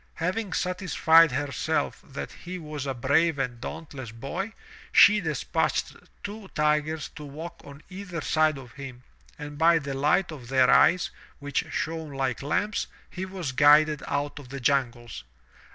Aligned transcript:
Having 0.15 0.53
satisfied 0.53 1.31
herself 1.31 2.01
that 2.03 2.31
he 2.31 2.57
was 2.57 2.87
a 2.87 2.95
brave 2.95 3.37
and 3.37 3.61
dauntless 3.61 4.09
boy, 4.11 4.53
she 4.91 5.21
despatched 5.21 5.95
two 6.23 6.47
tigers 6.55 7.09
to 7.09 7.23
walk 7.23 7.61
on 7.63 7.83
either 7.87 8.19
side 8.19 8.57
of 8.57 8.71
him, 8.71 9.03
and 9.37 9.59
by 9.59 9.77
the 9.77 9.93
light 9.93 10.31
of 10.31 10.47
their 10.47 10.71
eyes, 10.71 11.11
which 11.37 11.65
shone 11.69 12.13
like 12.13 12.41
lamps, 12.41 12.87
he 13.11 13.27
was 13.27 13.51
guided 13.51 14.01
out 14.07 14.39
of 14.39 14.49
the 14.49 14.59
jungles. 14.59 15.23